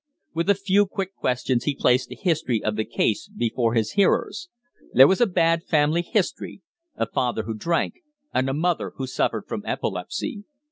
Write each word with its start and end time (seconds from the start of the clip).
With 0.33 0.49
a 0.49 0.55
few 0.55 0.87
quick 0.87 1.13
questions 1.15 1.65
he 1.65 1.75
placed 1.75 2.09
the 2.09 2.15
history 2.15 2.63
of 2.63 2.75
the 2.75 2.85
case 2.85 3.27
before 3.37 3.75
his 3.75 3.91
hearers. 3.91 4.49
There 4.93 5.07
was 5.07 5.21
a 5.21 5.27
bad 5.27 5.63
family 5.63 6.01
history 6.01 6.63
a 6.95 7.05
father 7.05 7.43
who 7.43 7.53
drank, 7.53 7.97
and 8.33 8.49
a 8.49 8.53
mother 8.55 8.93
who 8.95 9.05
suffered 9.05 9.45
from 9.47 9.61
epilepsy. 9.63 10.43